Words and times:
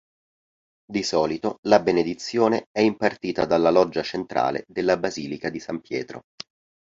Di 0.91 1.03
solito, 1.03 1.59
la 1.67 1.79
benedizione 1.79 2.65
è 2.71 2.79
impartita 2.79 3.45
dalla 3.45 3.69
loggia 3.69 4.01
centrale 4.01 4.63
della 4.67 4.97
basilica 4.97 5.51
di 5.51 5.59
San 5.59 5.79
Pietro. 5.79 6.21